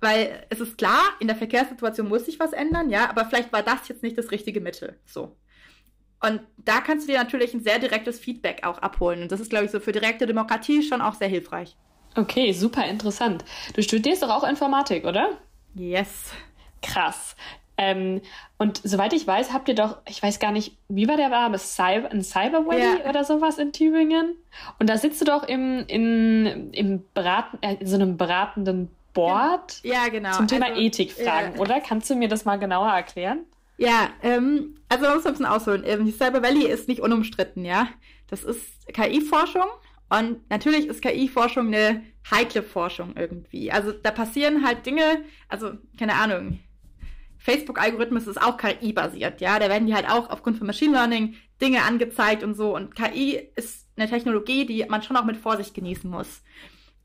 [0.00, 3.62] weil es ist klar, in der Verkehrssituation muss sich was ändern, ja, aber vielleicht war
[3.62, 5.36] das jetzt nicht das richtige Mittel, so.
[6.20, 9.22] Und da kannst du dir natürlich ein sehr direktes Feedback auch abholen.
[9.22, 11.76] Und das ist, glaube ich, so für direkte Demokratie schon auch sehr hilfreich.
[12.16, 13.44] Okay, super interessant.
[13.74, 15.38] Du studierst doch auch Informatik, oder?
[15.74, 16.32] Yes.
[16.82, 17.36] Krass.
[17.76, 18.20] Ähm,
[18.58, 21.58] und soweit ich weiß, habt ihr doch, ich weiß gar nicht, wie war der Name?
[21.58, 23.08] Cyber, ein Cyber ja.
[23.08, 24.34] oder sowas in Tübingen?
[24.80, 29.80] Und da sitzt du doch im, in, im beraten, äh, in so einem beratenden Board
[29.84, 30.32] ja, genau.
[30.32, 31.60] zum Thema also, Ethikfragen, ja.
[31.60, 31.80] oder?
[31.80, 33.44] Kannst du mir das mal genauer erklären?
[33.78, 35.82] Ja, ähm, also man muss ein bisschen ausholen.
[35.86, 37.88] Ähm, die Cyber Valley ist nicht unumstritten, ja.
[38.26, 38.62] Das ist
[38.92, 39.66] KI-Forschung
[40.10, 43.70] und natürlich ist KI-Forschung eine heikle Forschung irgendwie.
[43.70, 46.58] Also da passieren halt Dinge, also keine Ahnung,
[47.38, 49.60] Facebook-Algorithmus ist auch KI-basiert, ja.
[49.60, 52.74] Da werden die halt auch aufgrund von Machine Learning Dinge angezeigt und so.
[52.74, 56.42] Und KI ist eine Technologie, die man schon auch mit Vorsicht genießen muss.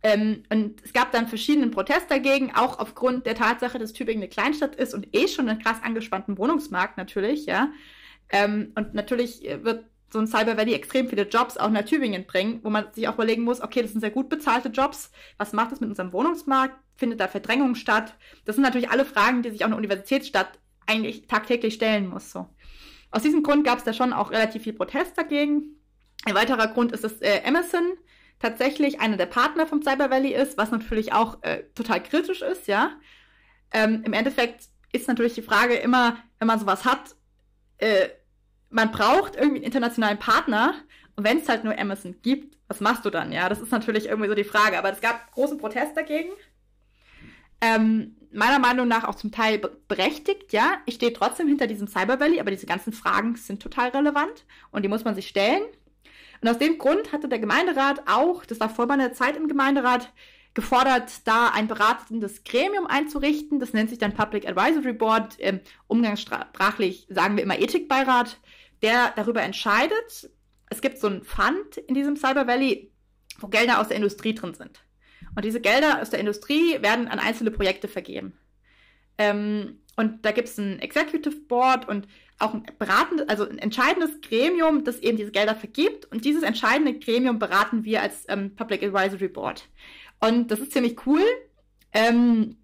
[0.04, 4.30] Ähm, und es gab dann verschiedenen Protest dagegen, auch aufgrund der Tatsache, dass Tübingen eine
[4.30, 7.72] Kleinstadt ist und eh schon einen krass angespannten Wohnungsmarkt natürlich, ja.
[8.30, 12.60] Ähm, und natürlich wird so ein Cyber Valley extrem viele Jobs auch nach Tübingen bringen,
[12.64, 15.12] wo man sich auch überlegen muss, okay, das sind sehr gut bezahlte Jobs.
[15.38, 16.76] Was macht das mit unserem Wohnungsmarkt?
[16.96, 18.16] Findet da Verdrängung statt?
[18.46, 22.32] Das sind natürlich alle Fragen, die sich auch eine Universitätsstadt eigentlich tagtäglich stellen muss.
[22.32, 22.48] So.
[23.10, 25.80] Aus diesem Grund gab es da schon auch relativ viel Protest dagegen.
[26.26, 27.98] Ein weiterer Grund ist, dass äh, Emerson
[28.44, 32.68] tatsächlich einer der Partner vom Cyber Valley ist, was natürlich auch äh, total kritisch ist,
[32.68, 32.92] ja.
[33.72, 37.16] Ähm, Im Endeffekt ist natürlich die Frage immer, wenn man sowas hat,
[37.78, 38.10] äh,
[38.70, 40.76] man braucht irgendwie einen internationalen Partner.
[41.16, 43.32] Und wenn es halt nur Amazon gibt, was machst du dann?
[43.32, 44.78] Ja, das ist natürlich irgendwie so die Frage.
[44.78, 46.32] Aber es gab großen Protest dagegen.
[47.62, 50.78] Ähm, meiner Meinung nach auch zum Teil berechtigt, ja.
[50.86, 54.82] Ich stehe trotzdem hinter diesem Cyber Valley, aber diese ganzen Fragen sind total relevant und
[54.84, 55.64] die muss man sich stellen.
[56.44, 60.12] Und aus dem Grund hatte der Gemeinderat auch, das war vor meiner Zeit im Gemeinderat,
[60.54, 63.62] gefordert, da ein beratendes Gremium einzurichten.
[63.62, 65.38] Das nennt sich dann Public Advisory Board.
[65.40, 68.38] Ähm, umgangssprachlich sagen wir immer Ethikbeirat
[68.82, 70.30] der darüber entscheidet.
[70.70, 72.92] Es gibt so ein Fund in diesem Cyber Valley,
[73.40, 74.84] wo Gelder aus der Industrie drin sind.
[75.38, 78.38] Und diese Gelder aus der Industrie werden an einzelne Projekte vergeben.
[79.18, 82.08] Ähm, und da gibt es ein Executive Board und
[82.40, 86.12] auch ein beratendes, also ein entscheidendes Gremium, das eben diese Gelder vergibt.
[86.12, 89.70] Und dieses entscheidende Gremium beraten wir als ähm, Public Advisory Board.
[90.20, 91.22] Und das ist ziemlich cool,
[91.94, 92.58] ähm,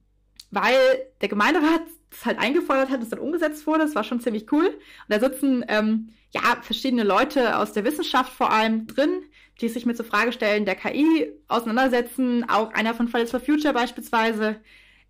[0.49, 0.75] weil
[1.21, 3.81] der Gemeinderat das halt eingefordert hat, das dann umgesetzt wurde.
[3.81, 4.65] Das war schon ziemlich cool.
[4.65, 9.21] Und da sitzen ähm, ja verschiedene Leute aus der Wissenschaft vor allem drin,
[9.61, 12.49] die sich mit so Fragestellen der KI auseinandersetzen.
[12.49, 14.59] Auch einer von Fridays for Future beispielsweise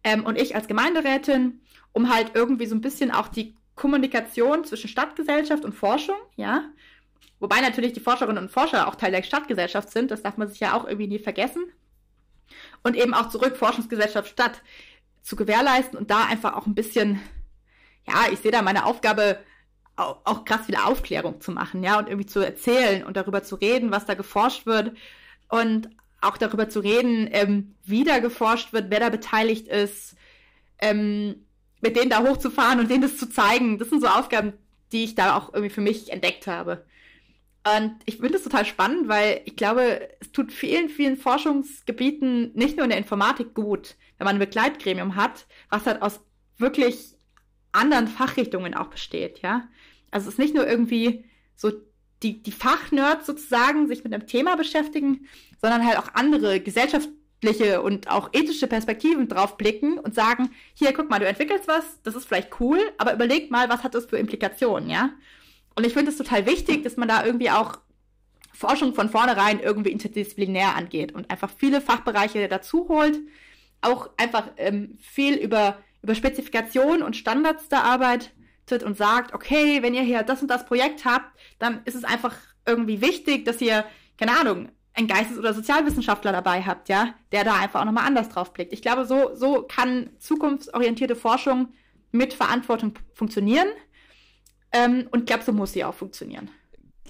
[0.03, 1.61] ähm, und ich als Gemeinderätin,
[1.93, 6.63] um halt irgendwie so ein bisschen auch die Kommunikation zwischen Stadtgesellschaft und Forschung, ja,
[7.39, 10.59] wobei natürlich die Forscherinnen und Forscher auch Teil der Stadtgesellschaft sind, das darf man sich
[10.59, 11.63] ja auch irgendwie nie vergessen.
[12.83, 14.61] Und eben auch zurück Forschungsgesellschaft Stadt
[15.21, 17.21] zu gewährleisten und da einfach auch ein bisschen,
[18.07, 19.39] ja, ich sehe da meine Aufgabe,
[19.95, 23.55] auch, auch krass wieder Aufklärung zu machen, ja, und irgendwie zu erzählen und darüber zu
[23.55, 24.95] reden, was da geforscht wird
[25.49, 25.89] und
[26.21, 30.15] auch darüber zu reden, ähm, wie da geforscht wird, wer da beteiligt ist,
[30.79, 31.45] ähm,
[31.81, 33.77] mit denen da hochzufahren und denen das zu zeigen.
[33.77, 34.53] Das sind so Aufgaben,
[34.91, 36.85] die ich da auch irgendwie für mich entdeckt habe.
[37.75, 42.77] Und ich finde das total spannend, weil ich glaube, es tut vielen, vielen Forschungsgebieten nicht
[42.77, 46.21] nur in der Informatik gut, wenn man ein Begleitgremium hat, was halt aus
[46.57, 47.15] wirklich
[47.71, 49.67] anderen Fachrichtungen auch besteht, ja.
[50.11, 51.71] Also es ist nicht nur irgendwie so
[52.23, 55.27] die, die Fachnerds sozusagen sich mit einem Thema beschäftigen,
[55.61, 61.09] sondern halt auch andere gesellschaftliche und auch ethische Perspektiven drauf blicken und sagen, hier, guck
[61.09, 64.17] mal, du entwickelst was, das ist vielleicht cool, aber überleg mal, was hat das für
[64.17, 65.11] Implikationen, ja?
[65.75, 67.77] Und ich finde es total wichtig, dass man da irgendwie auch
[68.51, 73.17] Forschung von vornherein irgendwie interdisziplinär angeht und einfach viele Fachbereiche dazu holt,
[73.79, 78.33] auch einfach ähm, viel über, über Spezifikation und Standards der arbeitet
[78.71, 82.35] und sagt, okay, wenn ihr hier das und das Projekt habt, dann ist es einfach
[82.65, 83.85] irgendwie wichtig, dass ihr,
[84.17, 88.29] keine Ahnung, einen Geistes- oder Sozialwissenschaftler dabei habt, ja, der da einfach auch nochmal anders
[88.29, 88.73] drauf blickt.
[88.73, 91.69] Ich glaube, so, so kann zukunftsorientierte Forschung
[92.11, 93.67] mit Verantwortung funktionieren.
[94.71, 96.49] Ähm, und ich glaube, so muss sie auch funktionieren.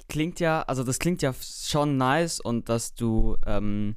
[0.08, 3.96] Klingt ja, also das klingt ja schon nice und dass du, ähm,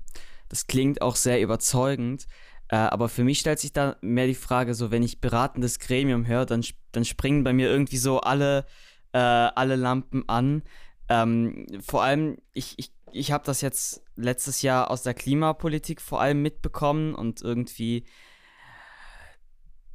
[0.48, 2.27] das klingt auch sehr überzeugend.
[2.72, 6.26] Äh, aber für mich stellt sich da mehr die Frage, so wenn ich beratendes Gremium
[6.26, 8.64] höre, dann, dann springen bei mir irgendwie so alle,
[9.12, 10.62] äh, alle Lampen an.
[11.11, 16.22] Ähm, vor allem, ich, ich, ich habe das jetzt letztes Jahr aus der Klimapolitik vor
[16.22, 18.04] allem mitbekommen und irgendwie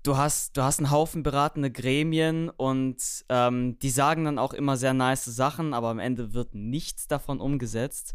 [0.07, 2.97] du hast, du hast einen Haufen beratende Gremien und
[3.29, 7.39] ähm, die sagen dann auch immer sehr nice Sachen, aber am Ende wird nichts davon
[7.41, 8.13] umgesetzt.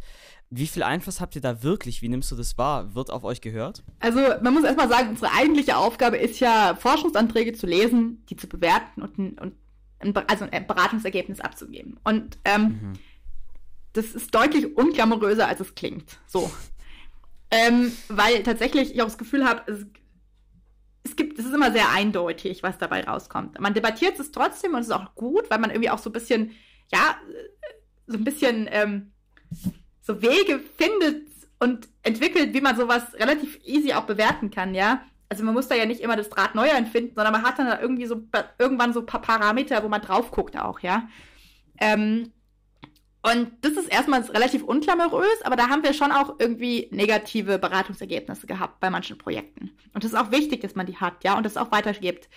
[0.48, 2.02] Wie viel Einfluss habt ihr da wirklich?
[2.02, 2.94] Wie nimmst du das wahr?
[2.94, 3.84] Wird auf euch gehört?
[4.00, 8.48] Also, man muss erstmal sagen, unsere eigentliche Aufgabe ist ja, Forschungsanträge zu lesen, die zu
[8.48, 9.54] bewerten und, und
[10.00, 11.98] ein, also ein Beratungsergebnis abzugeben.
[12.04, 12.92] Und ähm, mhm.
[13.92, 16.18] das ist deutlich unglamouröser, als es klingt.
[16.26, 16.50] So.
[17.50, 19.86] Ähm, weil tatsächlich ich auch das Gefühl habe,
[21.04, 23.58] es gibt, es ist immer sehr eindeutig, was dabei rauskommt.
[23.60, 26.12] Man debattiert es trotzdem und es ist auch gut, weil man irgendwie auch so ein
[26.12, 26.52] bisschen,
[26.92, 27.16] ja,
[28.06, 29.12] so ein bisschen ähm,
[30.00, 35.02] so Wege findet und entwickelt, wie man sowas relativ easy auch bewerten kann, ja.
[35.28, 37.80] Also man muss da ja nicht immer das Draht neu empfinden, sondern man hat dann
[37.80, 38.22] irgendwie so
[38.58, 41.08] irgendwann so ein paar Parameter, wo man drauf guckt auch, ja.
[41.80, 42.32] Ähm,
[43.22, 48.48] und das ist erstmal relativ unklamourös, aber da haben wir schon auch irgendwie negative Beratungsergebnisse
[48.48, 49.70] gehabt bei manchen Projekten.
[49.94, 52.28] Und das ist auch wichtig, dass man die hat, ja, und das auch weitergibt.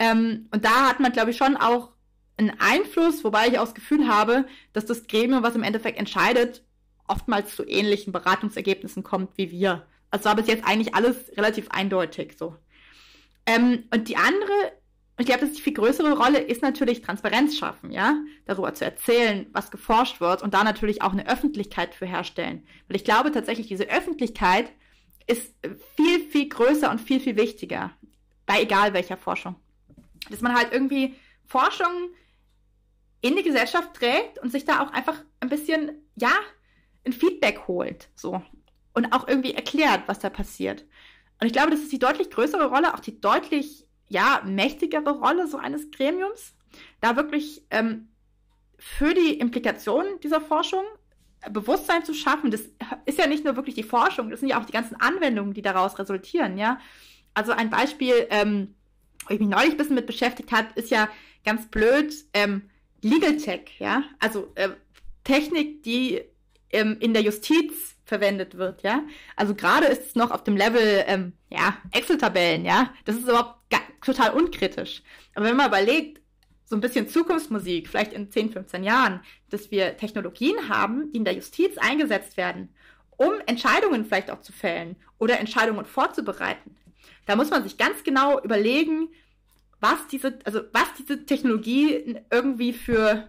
[0.00, 1.90] Ähm, und da hat man, glaube ich, schon auch
[2.36, 6.64] einen Einfluss, wobei ich auch das Gefühl habe, dass das Gremium, was im Endeffekt entscheidet,
[7.06, 9.86] oftmals zu ähnlichen Beratungsergebnissen kommt wie wir.
[10.10, 12.56] Also war bis jetzt eigentlich alles relativ eindeutig so.
[13.46, 14.72] Ähm, und die andere
[15.18, 19.46] ich glaube, dass die viel größere Rolle ist natürlich Transparenz schaffen, ja, darüber zu erzählen,
[19.52, 22.66] was geforscht wird und da natürlich auch eine Öffentlichkeit für herstellen.
[22.88, 24.72] Weil ich glaube tatsächlich, diese Öffentlichkeit
[25.26, 25.54] ist
[25.96, 27.92] viel, viel größer und viel, viel wichtiger
[28.44, 29.54] bei egal welcher Forschung.
[30.30, 31.14] Dass man halt irgendwie
[31.46, 32.10] Forschung
[33.20, 36.32] in die Gesellschaft trägt und sich da auch einfach ein bisschen, ja,
[37.06, 38.42] ein Feedback holt, so.
[38.94, 40.84] Und auch irgendwie erklärt, was da passiert.
[41.40, 45.46] Und ich glaube, das ist die deutlich größere Rolle, auch die deutlich ja, mächtigere Rolle
[45.48, 46.54] so eines Gremiums,
[47.00, 48.08] da wirklich ähm,
[48.78, 50.84] für die Implikationen dieser Forschung
[51.50, 52.50] Bewusstsein zu schaffen.
[52.50, 52.62] Das
[53.04, 55.62] ist ja nicht nur wirklich die Forschung, das sind ja auch die ganzen Anwendungen, die
[55.62, 56.78] daraus resultieren, ja.
[57.34, 58.74] Also ein Beispiel, ähm,
[59.26, 61.08] wo ich mich neulich ein bisschen mit beschäftigt hat, ist ja
[61.44, 62.70] ganz blöd, ähm,
[63.02, 64.04] Legal Tech, ja.
[64.20, 64.70] Also äh,
[65.24, 66.22] Technik, die
[66.74, 69.02] ähm, in der Justiz verwendet wird, ja.
[69.36, 72.92] Also gerade ist es noch auf dem Level, ähm, ja, Excel-Tabellen, ja.
[73.04, 73.60] Das ist überhaupt
[74.02, 75.02] total unkritisch.
[75.34, 76.20] Aber wenn man überlegt,
[76.64, 81.24] so ein bisschen Zukunftsmusik, vielleicht in 10, 15 Jahren, dass wir Technologien haben, die in
[81.24, 82.74] der Justiz eingesetzt werden,
[83.16, 86.76] um Entscheidungen vielleicht auch zu fällen oder Entscheidungen vorzubereiten.
[87.26, 89.08] Da muss man sich ganz genau überlegen,
[89.80, 93.28] was diese, also was diese Technologie irgendwie für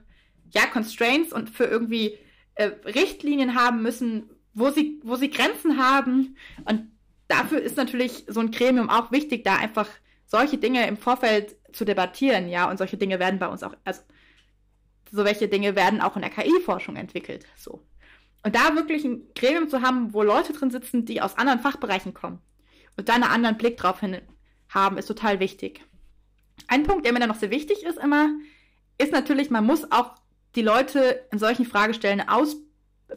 [0.51, 2.17] ja, Constraints und für irgendwie
[2.56, 6.38] äh, Richtlinien haben müssen, wo sie, wo sie Grenzen haben.
[6.65, 6.91] Und
[7.28, 9.88] dafür ist natürlich so ein Gremium auch wichtig, da einfach
[10.26, 14.02] solche Dinge im Vorfeld zu debattieren, ja, und solche Dinge werden bei uns auch, also
[15.12, 17.86] so welche Dinge werden auch in der KI-Forschung entwickelt, so.
[18.44, 22.13] Und da wirklich ein Gremium zu haben, wo Leute drin sitzen, die aus anderen Fachbereichen
[22.13, 22.39] kommen
[22.96, 24.22] und da einen anderen Blick drauf hin
[24.70, 25.84] haben, ist total wichtig.
[26.68, 28.30] Ein Punkt, der mir dann noch sehr wichtig ist immer,
[28.98, 30.15] ist natürlich, man muss auch
[30.56, 32.58] die Leute in solchen Fragestellungen, aus,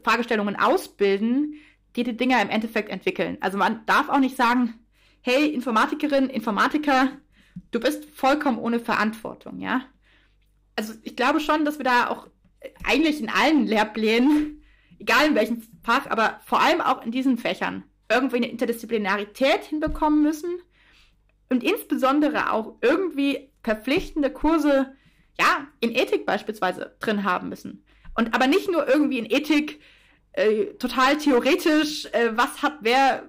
[0.03, 1.55] Fragestellungen ausbilden,
[1.97, 3.39] die die Dinger im Endeffekt entwickeln.
[3.41, 4.75] Also man darf auch nicht sagen,
[5.21, 7.11] hey, Informatikerin, Informatiker,
[7.71, 9.83] du bist vollkommen ohne Verantwortung, ja.
[10.77, 12.29] Also ich glaube schon, dass wir da auch
[12.85, 14.63] eigentlich in allen Lehrplänen,
[14.99, 20.23] egal in welchem Fach, aber vor allem auch in diesen Fächern, irgendwie eine Interdisziplinarität hinbekommen
[20.23, 20.61] müssen
[21.49, 24.95] und insbesondere auch irgendwie verpflichtende Kurse,
[25.41, 27.85] ja, in Ethik beispielsweise drin haben müssen.
[28.15, 29.81] Und aber nicht nur irgendwie in Ethik
[30.33, 33.29] äh, total theoretisch, äh, was hat wer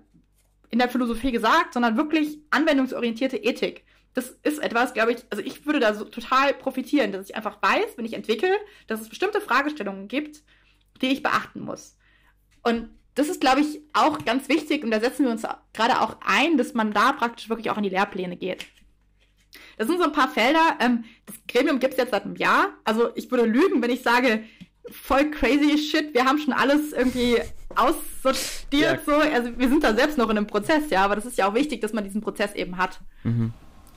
[0.69, 3.83] in der Philosophie gesagt, sondern wirklich anwendungsorientierte Ethik.
[4.13, 7.61] Das ist etwas, glaube ich, also ich würde da so total profitieren, dass ich einfach
[7.61, 8.55] weiß, wenn ich entwickle,
[8.87, 10.43] dass es bestimmte Fragestellungen gibt,
[11.01, 11.97] die ich beachten muss.
[12.63, 15.43] Und das ist, glaube ich, auch ganz wichtig und da setzen wir uns
[15.73, 18.65] gerade auch ein, dass man da praktisch wirklich auch in die Lehrpläne geht.
[19.77, 20.77] Das sind so ein paar Felder.
[20.79, 22.69] Ähm, das Gremium gibt es jetzt seit einem Jahr.
[22.83, 24.43] Also ich würde lügen, wenn ich sage,
[24.91, 27.37] voll crazy shit, wir haben schon alles irgendwie
[27.75, 28.71] aussortiert.
[28.71, 28.99] Ja.
[29.05, 29.13] So.
[29.13, 31.53] Also wir sind da selbst noch in einem Prozess, ja, aber das ist ja auch
[31.53, 32.99] wichtig, dass man diesen Prozess eben hat.
[33.23, 33.53] Mhm.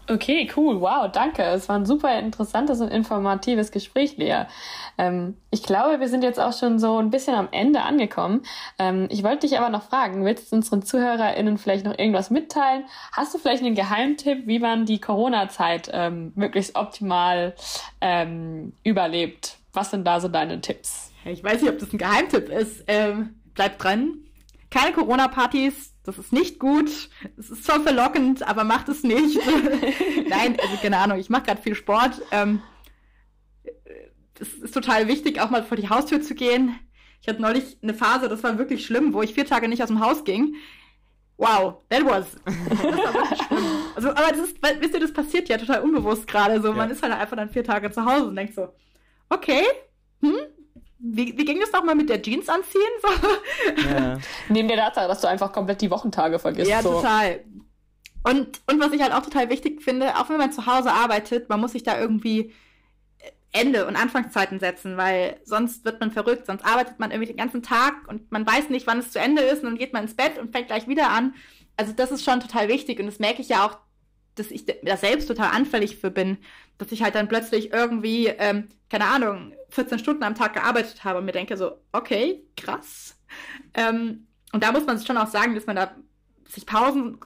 [0.09, 0.81] Okay, cool.
[0.81, 1.43] Wow, danke.
[1.43, 4.45] Es war ein super interessantes und informatives Gespräch, Lea.
[4.99, 8.43] Ähm, ich glaube, wir sind jetzt auch schon so ein bisschen am Ende angekommen.
[8.81, 12.85] Ähm, ich wollte dich aber noch fragen, willst du unseren ZuhörerInnen vielleicht noch irgendwas mitteilen?
[13.13, 17.55] Hast du vielleicht einen Geheimtipp, wie man die Corona-Zeit ähm, möglichst optimal
[18.01, 19.57] ähm, überlebt?
[19.73, 21.13] Was sind da so deine Tipps?
[21.25, 22.85] Ich weiß nicht, ob das ein Geheimtipp ist.
[22.89, 24.19] Ähm, bleib dran.
[24.69, 29.39] Keine Corona-Partys, das ist nicht gut, es ist zwar verlockend, aber macht es nicht.
[30.29, 32.21] Nein, also keine Ahnung, ich mache gerade viel Sport.
[32.33, 32.61] Ähm,
[34.41, 36.75] es ist total wichtig, auch mal vor die Haustür zu gehen.
[37.21, 39.89] Ich hatte neulich eine Phase, das war wirklich schlimm, wo ich vier Tage nicht aus
[39.89, 40.57] dem Haus ging.
[41.37, 42.37] Wow, that was.
[43.95, 46.63] Also, aber das ist, wisst ihr, das passiert ja total unbewusst gerade.
[46.63, 46.75] So, ja.
[46.75, 48.69] man ist halt einfach dann vier Tage zu Hause und denkt so,
[49.29, 49.65] okay,
[50.21, 50.35] hm,
[51.05, 52.83] wie, wie ging das nochmal mit der Jeans anziehen?
[53.03, 53.09] So?
[53.91, 54.19] Ja.
[54.49, 56.71] Neben der Tatsache, dass du einfach komplett die Wochentage vergisst.
[56.71, 56.95] Ja, so.
[56.95, 57.41] total.
[58.23, 61.49] Und, und was ich halt auch total wichtig finde, auch wenn man zu Hause arbeitet,
[61.49, 62.53] man muss sich da irgendwie
[63.51, 67.63] Ende- und Anfangszeiten setzen, weil sonst wird man verrückt, sonst arbeitet man irgendwie den ganzen
[67.63, 70.15] Tag und man weiß nicht, wann es zu Ende ist und dann geht man ins
[70.15, 71.35] Bett und fängt gleich wieder an.
[71.77, 73.79] Also das ist schon total wichtig und das merke ich ja auch,
[74.37, 76.39] dass ich da selbst total anfällig für bin,
[76.79, 81.19] dass ich halt dann plötzlich irgendwie, ähm, keine Ahnung, 14 Stunden am Tag gearbeitet habe
[81.19, 83.19] und mir denke so, okay, krass.
[83.75, 85.93] Ähm, und da muss man schon auch sagen, dass man da
[86.47, 87.19] sich Pausen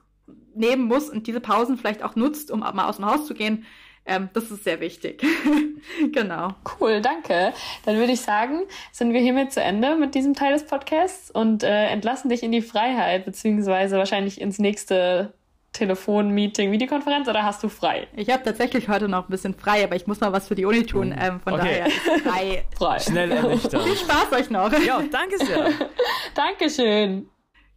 [0.54, 3.66] nehmen muss und diese Pausen vielleicht auch nutzt, um mal aus dem Haus zu gehen.
[4.06, 5.24] Ähm, das ist sehr wichtig.
[6.12, 6.54] genau.
[6.78, 7.52] Cool, danke.
[7.84, 8.60] Dann würde ich sagen,
[8.92, 12.52] sind wir hiermit zu Ende mit diesem Teil des Podcasts und äh, entlassen dich in
[12.52, 15.34] die Freiheit, beziehungsweise wahrscheinlich ins nächste
[15.76, 18.08] Telefonmeeting, Videokonferenz oder hast du frei?
[18.16, 20.64] Ich habe tatsächlich heute noch ein bisschen frei, aber ich muss mal was für die
[20.64, 21.12] Uni tun.
[21.12, 21.18] Hm.
[21.20, 21.82] Ähm, von okay.
[21.82, 22.64] daher ist frei.
[22.78, 22.98] frei.
[22.98, 23.82] Schnell ernüchtert.
[23.82, 24.72] Viel Spaß euch noch.
[24.80, 25.68] Ja, danke sehr.
[26.34, 27.28] Dankeschön.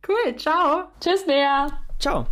[0.07, 0.85] Cool, ciao.
[1.01, 1.67] Tschüss, Lea.
[1.99, 2.25] Ciao.